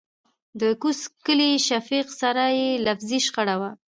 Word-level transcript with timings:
دکوز 0.61 0.99
کلي 1.25 1.51
شفيق 1.67 2.07
سره 2.21 2.43
يې 2.59 2.69
لفظي 2.85 3.19
شخړه 3.25 3.55
وه. 3.61 3.71